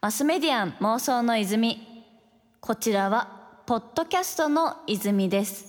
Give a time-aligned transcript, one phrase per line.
[0.00, 1.86] マスメディアン妄想の泉。
[2.60, 5.66] こちらはポッドキャストの泉です。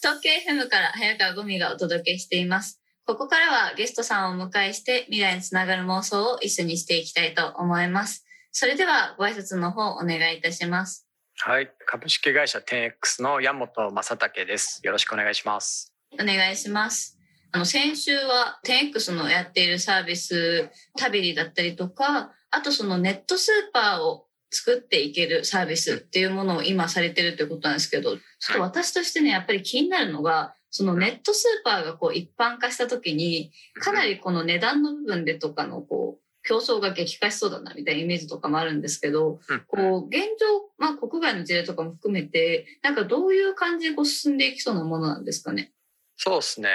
[0.00, 2.80] 東京 FM から早川ゴミがお届けしています。
[3.06, 8.24] ここからはゲストさんをお迎えして未来につながる妄想を一緒にしていきたいと思います。
[8.52, 11.06] それではご挨拶の方お願いいたします。
[11.38, 11.70] はい。
[11.86, 14.80] 株式会社 10X の山本正武です。
[14.84, 15.92] よろしくお願いします。
[16.20, 17.21] お願いします
[17.52, 45.72] あの先週は 10X のやっているサービスタビリだったりとかあとそのネットスーパーを作っていけるサービスっていうものを今されてるということなんですけど、ちょっと私としてね、やっぱり気になるのが、そのネットスーパーがこう一般化した時に、かなりこの値段の部分でとかのこう、競争が激化しそうだなみたいなイメージとかもあるんですけど、こう、現状、まあ国外の事例とかも含めて、なんかどういう感じでこう進んでいきそうなものなんですかね？
[46.16, 46.68] そうですね。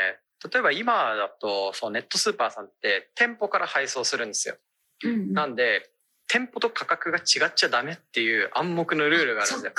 [0.51, 4.55] 例えば今だと、そのネットスーパーさんって店舗から配送するんですよ。
[5.03, 5.89] うんうん、なんで、
[6.27, 9.73] 店舗と価格が違っちゃダメっていう暗黙のルールがあるんですよ。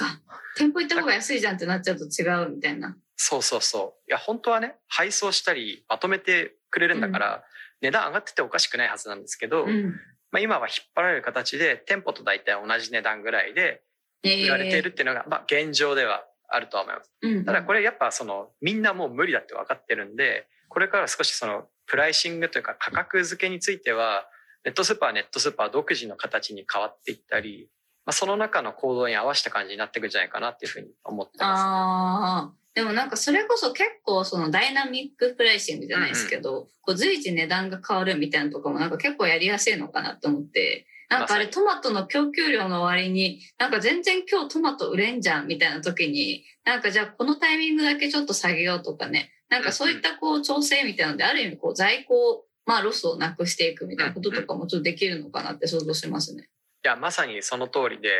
[0.56, 2.96] 店舗行った方が安いじゃんってなっちゃうと違うみたいな。
[3.16, 4.10] そうそうそう。
[4.10, 7.42] いや、本当はね、配送したり、まとめてくれるんだから、うん、
[7.82, 9.94] 値段上がってておかしくないはずなんですけど、うん、
[10.30, 13.82] まあ、今は引っ張られる形で、店舗と大体同じ値段ぐらいで
[14.24, 17.12] 売られているっていうのが、えー、まあ、現状ではあるとは思います。
[17.22, 24.28] うん、ただこれやっぱその、みんなもう無理だって分かってるんで、これから少しその、プライシングというか価格付けについては、
[24.64, 27.70] ネットスーパーネットスーパー独自の形に変わっていったり、
[28.04, 31.62] まあ、その中の行動に合わせた感じになっていくんじゃないかなっていうふうに思ってます。
[31.64, 56.50] あでもなんかそれこそ結構そのダイナミックプライシングじゃないですけど、うんうん、こう随時値段が変わるみたいなとかもなんか結構やりやすいのかなと思って、なんかあれトマトの供給量の割に、なんか全然今日トマト売れんじゃんみたいな時に、なんかじゃあこのタイミングだけちょっと下げようとかね、なんかそういったこう調整みたいなので、ある意味こう在庫まあロスをなくしていくみたいなこととかもちょっとできるのかなって想像しますね。
[56.84, 58.10] いや、まさにその通りで、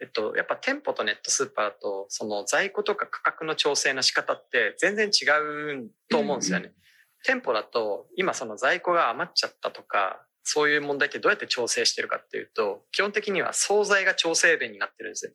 [0.00, 5.24] えっと、やっぱ店舗とネットスーパーとその在庫とか価格の調整の仕方って全然違
[5.80, 6.66] うと思うんですよね。
[6.66, 6.74] うんうん、
[7.24, 15.32] 店舗だと今その在庫が余っちゃったとか、そういう問題ってどうやって調整してるかっていうと、基本的には惣菜が調整弁になってるんですよ。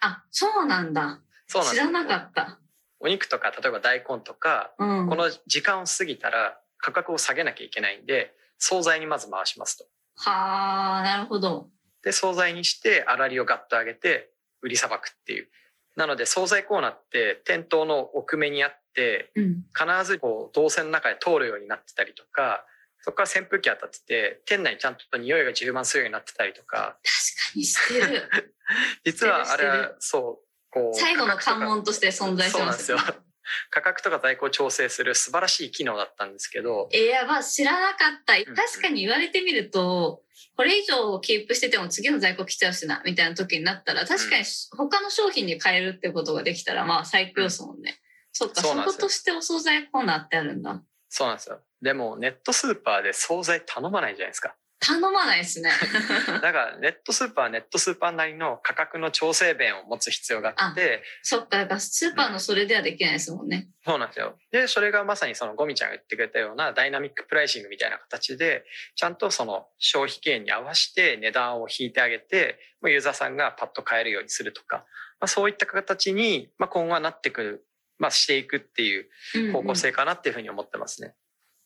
[0.00, 1.20] あ、そうなんだ。
[1.46, 2.58] そうなん知らなかった。
[2.98, 9.84] お肉とか、例えば大根とか、うん、この時間を過ぎたら価格を下げなきゃいけないんで、惣菜にまず回しますと。
[10.16, 11.68] はあ、なるほど。
[12.02, 14.30] で、惣菜にして、粗利をガッと上げて、
[14.62, 15.48] 売りさばくっていう。
[15.94, 22.64] なので、惣菜コーナーって店頭の奥目にあって、うん、必ずこう、動線の中で通るようになってたりとか、
[23.04, 26.96] そこから扇風機当たってて、店内にちゃんと匂いが充満するようになってたりとか。
[27.04, 28.30] 確かにしてる。
[29.04, 30.98] 実はあれは、そう、こう。
[30.98, 33.22] 最後の関門として存在してますそうなんですよ。
[33.68, 36.88] 価格とか在庫を調整する素晴らしい機能だったんですけど。
[36.94, 38.42] いや、まあ知らなかった。
[38.42, 40.22] 確かに言われてみると、
[40.56, 47.90] これ以上キープしてても次の在庫来ちゃうしな、みたいな時になったら、確かに他の商品に変えるってことができたら、まあ最強ですもんね。
[47.90, 47.96] うん、
[48.32, 50.82] そっか、そことしてお惣菜コーナーってあるんだ。
[51.14, 51.60] そうなんですよ。
[51.80, 54.56] でもネットスーパーで惣菜頼まないじゃないですか。
[54.80, 55.70] 頼まないですね。
[56.42, 61.04] だからネットスーパーはネットスーパーなりの価格の調整弁を持つ必要があって。
[61.22, 64.36] そっか、だからスーパーのそれではできないですもんね、うん、そうなんですよ。
[64.50, 68.64] で、それがまさにそのゴミちゃんが言ってくれたようなダイナミックプライシングみたいな形で、
[68.96, 74.78] ちゃんとその消費権に合わせて値段を引いてあげて、ユーザーさんがパッと買えるようにするとか、
[75.20, 77.66] まあ、そういった形に、まあ、今後はなってくる、
[78.04, 81.06] まあ、していくっていう方向性かなっていうふうに思ってますね。
[81.06, 81.16] うんうん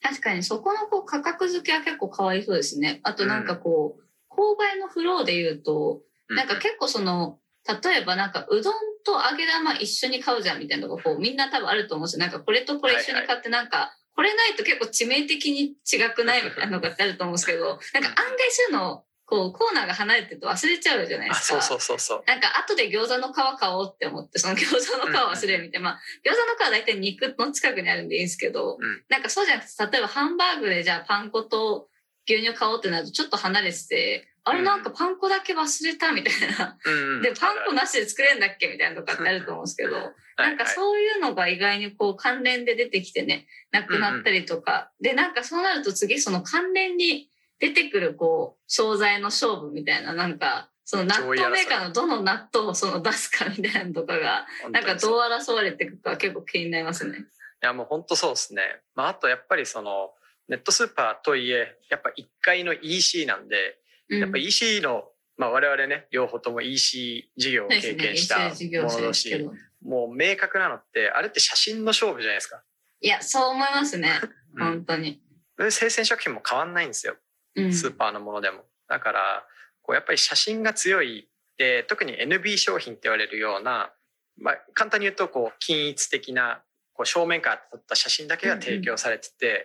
[0.00, 3.00] 確かにそこのこう価格付けは結構変わりそうですね。
[3.02, 12.20] あとなんかこう、購買のフローで言うと、なんか結構その、例えばなんかうどんと揚げ玉一緒に買うじゃんみたいなのがこうみんな多分あると思うんですよ。
[12.20, 21.60] なんかこれとこれ一緒に買ってなんか、これないと結構致命的に違くないみたいなのがあると思うんですけど、なんか案外そういうのこう、コーナーが離れてると忘れちゃうじゃないですか。
[21.60, 25.90] そうそうそうなんか、後で餃子の皮買おうって思って、その餃子の皮忘れるみたいな。
[25.90, 31.88] まあ、餃子の皮は大体肉の近くにあるんでいいんですけど、うん、なんかそうじゃなくて、例えばハンバーグでじゃあパン粉と
[32.26, 36.78] 牛乳買おうってなるとちょっと離れてて、あれなんかパン粉だけ忘れたみたいな。
[36.82, 39.90] うん、で、パン粉なしで作れるんだっけみたいなとかってあると思うんですけど、
[40.38, 44.90] なんかそういうのが意外にこう関連で出てきてね、なくなったりとか。
[45.00, 57.18] で、なんかそうなると次その関連に出てくるこう、商材の勝負みたいな、なんか、その納豆メーカーのどの納豆をその出すかみたいなのとかが、なんかどう争われていくか結構気になりますね。
[57.18, 57.22] い
[57.60, 58.62] や、もう本当そうですね。
[58.94, 60.12] まあ、あとやっぱりその、
[60.48, 63.76] ネットスーパーといえ、やっぱ1階の EC なんで、
[64.08, 65.04] やっぱ EC の、
[65.36, 69.44] まあ我々ね、両方とも EC 事業を経験したものだし、ね、
[69.82, 72.62] もう明確なのって、あれって写真の勝負じゃないですか。
[73.00, 74.20] いや、そう思いますね。
[74.58, 75.20] 本当に。
[75.58, 77.16] 生鮮食品も変わんないんですよ。
[77.56, 78.64] スーパーのものでも。
[78.88, 79.46] だから、
[79.82, 81.28] こうやっぱり写真が強い
[81.58, 83.92] で、特に NB 商品って言われるような、
[84.40, 86.62] まあ、簡単に言うと、こう、均一的な、
[86.94, 89.64] こう、正面から撮った写真だけが提供されてて、うんうん、ま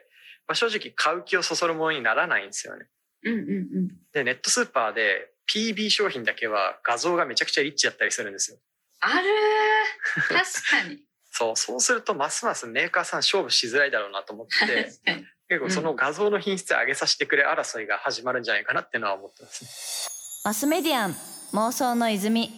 [0.53, 2.87] あ、正直買う気をそそるものにならないんですよね。
[3.23, 3.43] うんうんう
[3.81, 8.57] ん、で、ネットスーパーで PB 商品だけは画像がめちゃくちゃリッチだったりするんですよ。
[8.99, 9.27] ある
[10.27, 10.99] 確かに。
[11.31, 14.91] そう、そうするとますますメーカーさん勝負しづらいだろうなと思って、
[15.53, 19.69] 結構その画像の品質上げさせてくれ争いが始まるんじゃないかなっていうのは思ってますね。
[20.45, 21.15] マスメディアン
[21.53, 22.49] 妄想の泉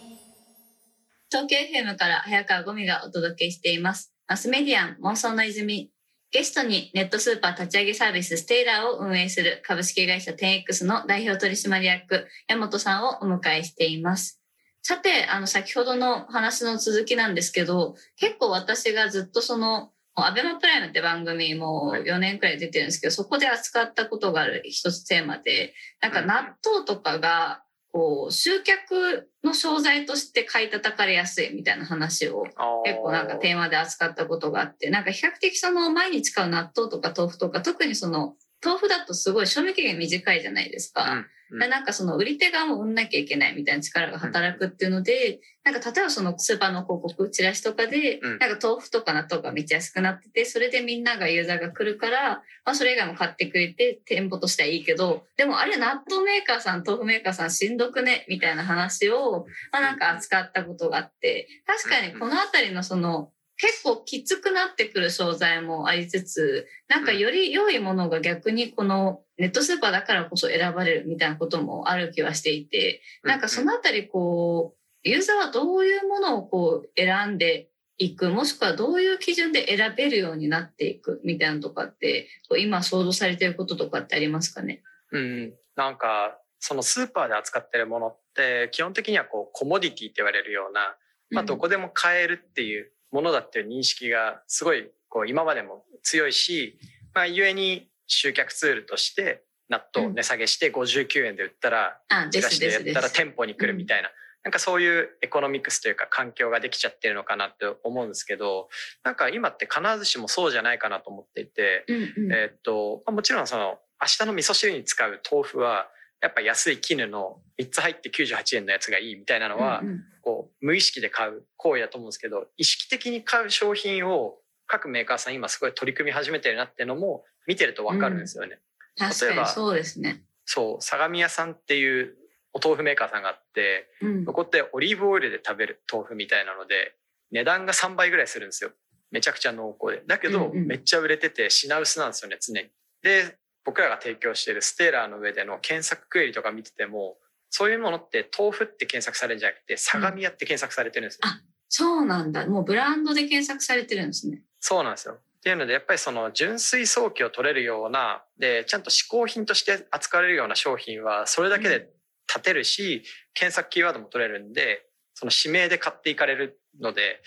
[1.29, 4.13] 東京 FM から早川ゴミがお届けしています。
[4.27, 5.91] マスメディアン妄想の泉
[6.31, 14.41] ゲストにネットスーパー立ち上げサービスステイラーを運営する株式会社 10X の代表取締役山本さんをお迎えしています。
[14.87, 32.43] さて、あの、先ほどの話の続きなんですけど、結構私がずっとその、アベマプライムって番組も4年くらい出てるんですけど、そこで扱ったことがある一つテーマで、なんか納豆とかが、こう、集客の商材として買い叩かれやすいみたいな話を
[32.85, 41.25] 結構なんかテーマで扱ったことがあって、なんか比較的その毎日買う納豆とか豆腐とか、特にその豆腐だとすごい賞味期限短いじゃないですか。
[41.51, 84.81] うん、なんかその売り手側も売んなきゃいけないみたいな力が働くっていうので、なんか例えばそのスーパーの広告、チラシとかで、なんか豆腐とか納豆がめっちゃ安くなってて、それでみんながユーザーが来るから、まあそれ以外も買ってくれて店舗としてはいいけど、でもあれ納豆メーカーさん、豆腐メーカーさんしんどくねみたいな話を、まあなんか扱ったことがあって、確かにこのあたりのその結構きつくなってくる商材もありつつ、なんかより良いものが逆にこのネットスーパーだからこそ選ばれるみたいなこともある気はしていて、なんかそのあたりこう、ユーザーはどういうものをこう選んでいく、もしくはどういう基準で選べるようになっていくみたいなとかって、今想像されてることとかってありますかね？
[85.11, 90.95] うん、なんかそのスーパーで扱ってるものって基本的にはこうコモディティって言われるような、
[91.29, 96.77] まあ、どこでも買えるっていうものだっていう認識がすごいこう今までも強いし、
[97.13, 101.97] まあ、故に集客ツールとして納豆値下げして59円で売ったら、
[102.31, 104.09] チラシでやったら店舗に来るみたいな、
[104.43, 108.69] なんかそういうエコノミクスというか環境ができちゃってるのかなって思うんですけど、
[109.03, 111.85] なんか今って必ずしもそうじゃないかなと思っていて、
[112.31, 115.87] えっと、もちろんその明日の味噌汁に使う豆腐は
[116.25, 119.83] やっぱ安い絹の3つ入って98円のやつがいいみたいなのは、
[120.21, 128.59] こう無意識で買う行為だと思うんですけど意識的に買う商品を各メーカーさん今すごい取り組み始めてるなっていうのも見てると分かるんですよね。
[128.99, 132.15] うん、例えばそうですねそう相模屋さんっていう
[132.53, 136.95] お豆腐メーカーさんがあって、うん、そこってオリーブオイルで食べる豆腐みたいなので
[137.29, 138.71] 値段が3倍ぐらいするんですよ。
[139.11, 140.03] めちゃくちゃ濃厚で。
[140.07, 142.69] だけど、めっちゃ売れてて品薄なんですよね、常に。
[143.01, 147.17] で、僕らが提供しているステーラーの上での検索クエリとか見てても、
[147.49, 152.45] そういうものって豆腐って検索されるんじゃなくて、相模屋って検索されてるんですよ、うん、あ、そうなんだ。
[152.47, 154.41] もうブランドで検索されてるんですね。
[154.59, 155.15] そうなんですよ。
[155.15, 161.89] っていうので、やっぱりその純粋早期を取れるような、で、ちゃんと嗜好品として扱われるような商品は、それだけで
[162.27, 163.03] 立てるし、うん、
[163.33, 167.21] 検索キーワードも取れるんで、その指名で買っていかれるので、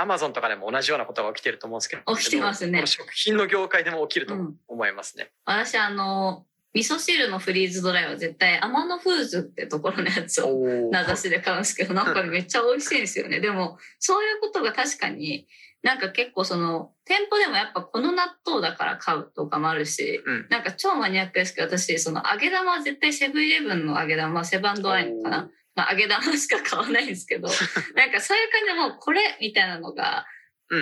[0.00, 2.16] アマゾンとかでも同じようなことが起きてると思うんですけど。
[2.16, 2.86] 起きてますね。
[2.86, 4.34] 食品の業界でも起きると
[4.68, 5.30] 思いますね。
[5.46, 10.56] うん、私、あの、味噌汁のフリーズドライは絶対天野フーズってところのやつを
[10.90, 13.40] 名指しで買うんですけど、なんかめっちゃ美味しいんですよね。
[13.40, 15.48] でも、そういうことが確かに
[15.82, 25.50] なんか結構その、店舗でもやっぱこの納豆だから買うとかもあるし、うん、なんか超マニアックですけど、私、その揚げ玉は絶対セブンイレブンの揚げ玉、セブンドアイのかな。
[25.80, 27.48] まあ、揚げ玉しか買わないんですけど、
[27.96, 30.26] なんかそういう感じでもうこれみたいなのが、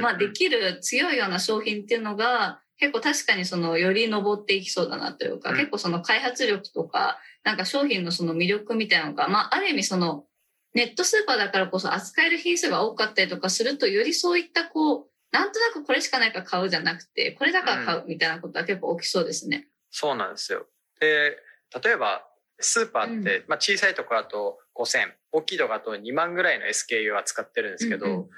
[0.00, 10.26] まあできる強いような商品っていうのが、結構確かにそのより登っていきそうだなというか、うん、結構その開発力とか、なんか商品のその魅力みたいなのが、まあある意味その
[10.74, 19.56] ネットスーパーだからこそ扱える品数が多かったりとかすると、よりそういったこう、なんとなくこれしかないから買うじゃなくて、これだから買うみたいなことは結構起きそうですね。
[19.56, 20.66] うん、そうなんですよ。
[21.00, 21.38] で、
[21.82, 22.28] 例えば
[22.60, 28.28] スーパーって、うん、まあ小さいところだと5000、大きいところだと2万ぐらいの SKU は使ってるんですけど、うんうん。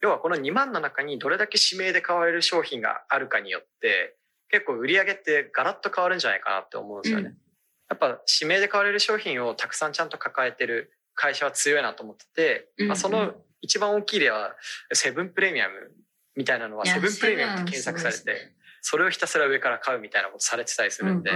[0.00, 4.16] 要はこの2万の中にどれだけ指名で買われる商品があるかによって
[4.50, 7.26] 結構売り上げってガラッと変わるんじゃないかなって思うんですよね。
[7.26, 7.34] うん、
[7.90, 14.54] やっぱ指名で買われる商品をたくさんちゃんと抱えてる会社は強いなと思ってて、うんうん、まあ、その一番大きい例は
[14.92, 15.90] セブンプレミアム
[16.36, 21.32] みたいなのはセブンプレミアムって検索されてそれをひたすら上から買うみたいなことされてたりするんで、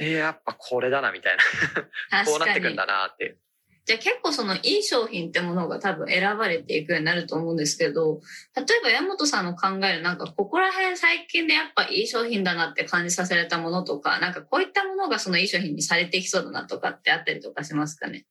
[0.00, 1.36] えやっぱこれだなみたい
[2.10, 3.36] なこうなってくんだなって
[3.86, 8.20] じゃあ結構そのいい商品ってものが多分選ばれていくようになると思うんですけど、
[8.54, 18.26] 例えば山本さんの考えるなんかここら辺最近でやっぱいい商品だなって感じさせられたものとか、なんかこういったものがそのいい商品にされていきそうだなとかってあったりとかしますかね？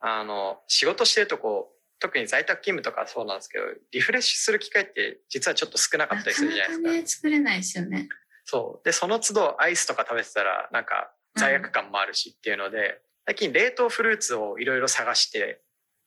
[0.00, 6.88] あの、仕事してるとこう、特に在宅勤務とかそうなんですけど、リフレッシュする機会って実はちょっと少なかったりするじゃないですか。
[6.88, 8.08] なかね、作れないですよね。
[8.50, 8.84] そう。
[8.84, 15.60] で、その都度アイスとか食べてたら、なんか罪悪感もあるしっていうので、最近冷凍フルーツをいろいろ探して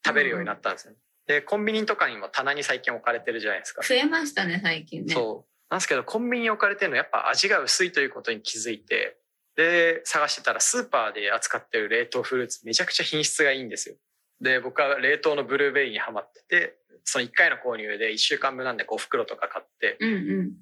[0.05, 3.81] 食べるようになったんですよ、ね、で、コンビニとかにも棚に最近置かれてるじゃないですか。
[3.81, 5.13] 増えましたね、最近ね。
[5.13, 5.71] そう。
[5.71, 9.17] なんですけど、コンビニに置かれてるのやっぱ味が薄いということに気づいて、
[9.55, 13.95] で、探してたらスーパーで扱ってる冷凍フルーツめちゃくちゃ品質がいいんですよ。
[14.41, 19.97] で、僕は冷凍のブルーベリーにハマってて、その1回の購入で1週間分なんで5袋とか買って、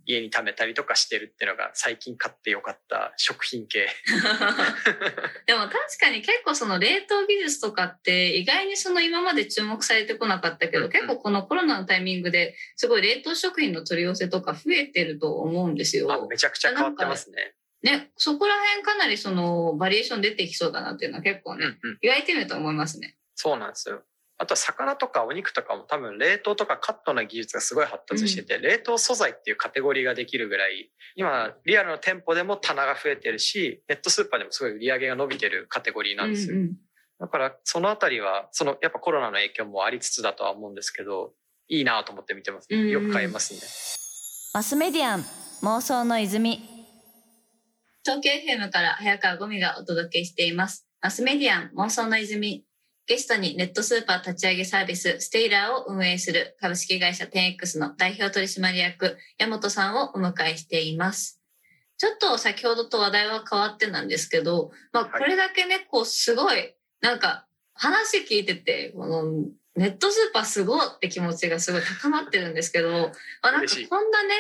[0.06, 3.88] 家に貯めたりとかしてるっていうのが最近買ってよかった食品系。
[5.46, 16.28] でも確かに結構その冷凍技術とかって意外にその今まで注目されてこなかったけど、結構このコロナのタイミングですごい冷凍食品の取り寄せとか増えてると思うんですよ。
[16.30, 17.54] めちゃくちゃ変わってますね。
[17.84, 23.16] ね、そこら辺かなりそのバリエーション出てきそうだなっていうのは結構ね、うんうん、言われてみると思いますね。
[23.36, 24.04] そうなんですよ。
[24.42, 36.56] あとは魚とかお肉とかも多分冷凍とかカットの技術がすごい発達してて、うん、冷凍素材っていうカテゴリーができるぐらい、今リアルの店舗でも棚が増えてるし、ネットスーパーでもすごい売り上げが伸びてるカテゴリーなんですよ。
[36.56, 36.74] うんうん、
[37.20, 41.34] だからそのあたりは、そのやっぱコロナの影響もありつつだとは思うんですけど、
[41.68, 43.60] いいなと思って見てます、ね、よく買いますね。
[44.56, 45.26] マスメディアン
[45.62, 46.68] 妄想の泉
[48.04, 50.88] 東京 FM から早川ゴミがお届けしています。
[51.00, 52.66] マスメディアン妄想の泉
[53.08, 61.42] ゲストにネットスーパー立ち上げサービスステイラーを運営する株式会社 10X の代表取締役山本さんをお迎えしています。
[61.98, 69.24] ちょっと先ほどと話題は変わってなんですけど、まあこれだけね、こうすごい、なんか話聞いてて、この
[69.76, 73.12] ネットスーパーすごいって気持ちがすごい高まってるんですけど、
[73.44, 74.34] まあなんかこんなね、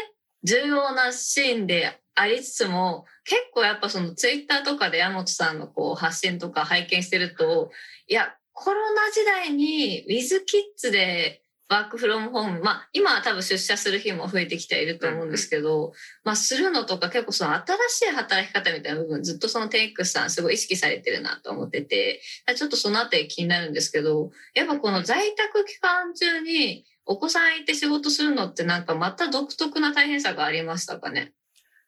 [0.43, 7.71] 重要なシーンでありつつも、結構やっぱそのツイッターとかで山本さんのこう発信とか拝見してると、
[8.07, 15.93] いや、コロナ時代に With Kids でワークフロムホーム、まあ今は多分出社する日も増えてきていると思うんですけど、
[16.25, 22.21] まあするのとか結構その新しい働き方みたいな部分ずっとそのテイクスさんすごい意識されてるなと思ってて、
[22.55, 31.31] ちょっとそのあたり気になるんですけど、やっぱこの在宅期間中にお子さんいて仕事するのってなんかまた独特な大変さがありましたかね？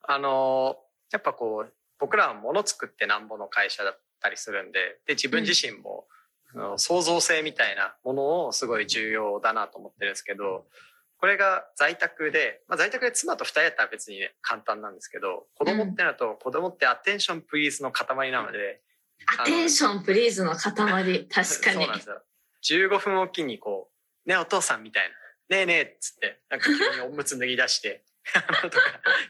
[0.08, 0.78] あの、
[1.12, 6.13] やっぱこう、僕らは物作ってなんぼの会社だったりするんで、で、自分自身も、うん
[6.78, 10.66] 創造性みたいなものをすごい重要だなと思ってるんですけど、
[11.18, 18.82] これが在宅で、まあ、在宅で妻と二人やったら別に、ね、簡単なんですけど、子供ってなると、うん、子供って attention please の塊なので、
[19.40, 21.26] アテンションプリーズの塊、確かに。
[21.32, 22.22] そうなんですよ。
[22.64, 23.90] 15分おきにこ
[24.26, 25.04] う、ねお父さんみたい
[25.50, 28.04] な、ねえねえっつって、なんか急におむつ脱ぎ出して、
[28.64, 28.80] とか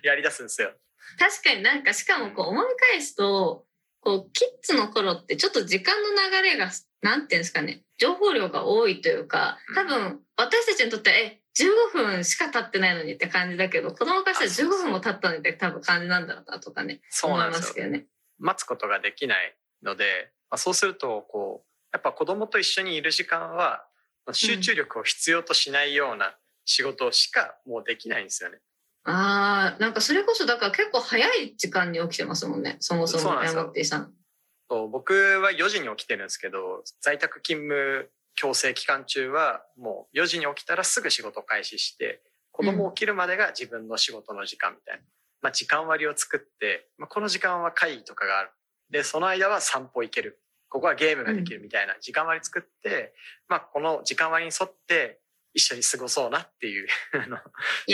[0.04, 0.72] やり出すんですよ。
[1.20, 3.66] 確かになんかしかもこう思い返すと、
[4.02, 6.72] こうキッズの頃ってちょっと時間の流れが
[7.04, 18.06] なんていうんですかね、情報量が多いというか、多分私たちにとっては、え、15分しか経ってないのにって感じだけど、子供からしたら15分も経ったのにって多分感じなんだろうなとかね、そうなんですよね。
[18.40, 23.86] 待つことができないので、まあ、そうすると、こう、やっぱ子供と一緒にいる時間は、
[24.32, 28.60] 集中力を必要としないような仕事しかもうできないんですよね。
[29.06, 34.14] うん、ああ、なんかそれこそだから結構早い時間に起きてますもんね、そもそも山手さん。
[34.74, 45.04] そう僕は4時に起きてるんですけど在宅勤務強制期間中はもう4時に起きたらすぐ仕事開始して子供起きるまでが自分の仕事の時間みたいな、
[45.44, 48.50] まあ、時間割を作って、まあ、この時間は会議とかがある。
[48.90, 50.40] でその間は散歩行ける。
[50.70, 51.96] ここはゲームができるみたいな。
[52.02, 53.14] 時間割作って、
[53.48, 55.20] まあ、この時間割に沿って
[55.54, 56.88] 一緒に過ごそうなっていう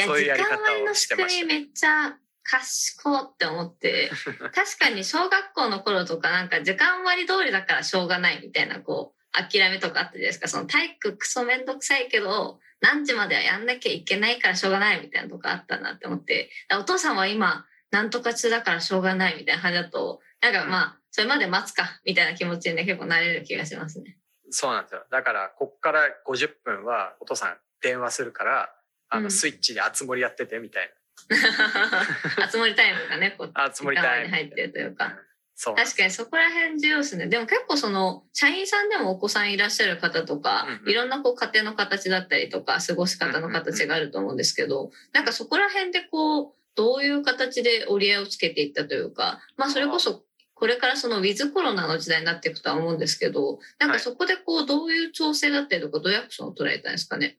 [0.06, 0.56] そういうやり方
[0.90, 1.46] をしてました。
[1.46, 2.18] めっちゃ
[2.50, 4.10] 賢って思って、
[4.54, 10.48] 確かに小学校の頃とかなんか時間割通りだからしょうがないみたいなこう諦めとかあったじゃないですか。
[10.48, 24.18] その体育クソめんどくさいけど、何時まではやんなきゃいけないからしょうがないみたいなとこあったなって思って、お父さんは今なんとか中だからしょうがないみたいな感じだと、なんかまあ、それまで待つかみたいな気持ちにね結構なれる気がしますね。
[24.52, 25.06] そうなんですよ。
[25.12, 28.74] だから、こっから50分はお父さん電話するから、
[29.10, 30.94] あの、スイッチで熱盛やっててみたいな。
[32.52, 35.18] 集まりタイムがね、こう、集まりタイムに入ってるというか。
[35.62, 37.28] そう確かにそこら辺重要ですね。
[37.28, 50.24] でも結構その、社員さんでもお子さんいらっしゃる方とか、うんうん、いろんなこう家庭の形だったりとか、過ごし方の形があると思うんですけど、なんかそこら辺でこう、どういう形で折り合いをつけていったというか、まあそれこそ
[50.60, 57.38] これからそのウィズコロナの時代になっていくとは思うんですけど、なんかそこでこう、どういう調整だったりとか、どういうアクションを取られたんですかね？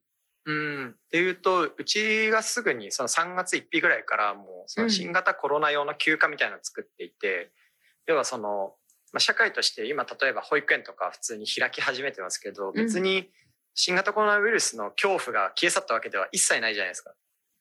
[0.51, 7.29] うん、っていうとうちがすぐにその3月1日ぐらいからもうその新型コロナ用の休暇みたいなのを作っていて、
[8.09, 8.75] うん、要はその、
[9.13, 13.29] まあ、社会として今例えば保育園とか普通に開き始めてますけど別に
[13.75, 17.13] 新型コロナウイルスの恐怖が消え去ったわけでは一切ないじゃないですか。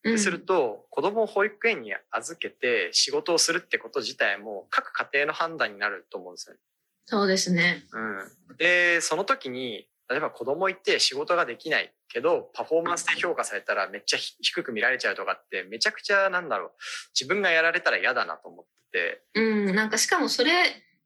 [0.06, 6.60] うん、すると子供を保育園に預けて仕事をするってこと自体も各家庭の判断になると思うんですよね。
[7.06, 7.84] そうですね。
[7.92, 16.72] うん、でその時に例えば子供いて仕事ができないけどパフォーマンスで評価されたらめっちゃ低く見られちゃうとかってめちゃくちゃなんだろう
[17.18, 19.22] 自分がやられたら嫌だなと思ってて。
[19.36, 20.52] うんなんかしかもそれ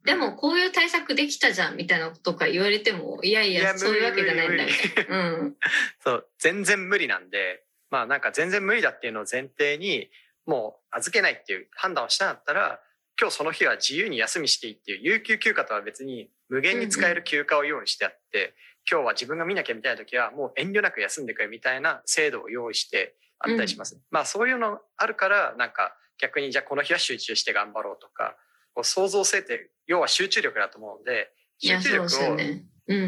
[0.06, 5.30] でもこういう対策できたじゃんみたいなことか言われてもいやいやそういうわけじゃないんだみたいな。
[5.30, 5.56] うん、
[6.04, 10.10] そう全然無理なんでまあなんか全然無理だっていうのを前提に
[10.46, 12.82] もう預けないっていう判断をしたんだったら
[13.20, 18.54] 今日その日は自由に休みしていいっていう有給休暇とは別に無限に使える休暇を用意してあって、
[18.90, 23.96] 今日は自分が見なきゃみたいな時はもう遠慮なく休んでくれみたいな制度を用意してあったりします。
[23.96, 28.36] うん、まあそういうのあるからなんか逆にじゃあこの日は集中して頑張ろうとか
[28.74, 32.36] こう創造性って要は集中力だと思うので集中力を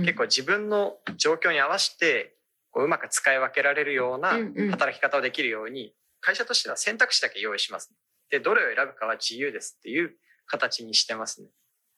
[0.02, 2.36] 結構自分の状況に合わせて
[2.72, 4.38] こううまく使い分けられるような
[4.72, 7.94] 働き方をできるように会社としては選択肢だけ用意します。
[8.30, 10.12] でどれを選ぶかは自由ですっていう
[10.48, 11.50] 形にしてますね。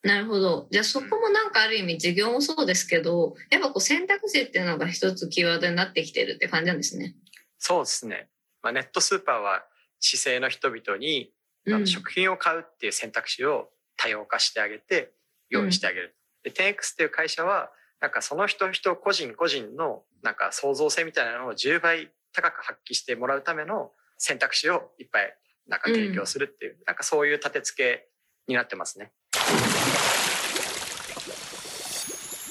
[0.08, 0.68] なるほど。
[0.72, 7.14] じゃあそこもなんかある意味事業もそうですけど、やっぱこう選択肢っていうのが一つキーワードになってきてるって感じなんですね。
[7.60, 8.30] そうですね。
[8.62, 9.66] まあ、ネットスーパーは
[10.00, 11.34] 姿勢の人々に、
[11.66, 15.12] うん、食品を買うっていう選択肢を多様化してあげて
[15.50, 16.16] 用意してあげる。
[16.46, 25.38] うん、で 10X っていう会社はなんかその人人個人個人のなんか創造性みたいなのを10倍高く発揮してもらうための選択肢をいっぱい
[25.68, 28.08] なんか提供するっていう、うん、なんかそういう立て付け
[28.48, 29.12] になってますね。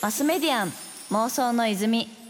[0.06, 0.72] マスメディアン
[1.10, 2.25] 妄想の泉。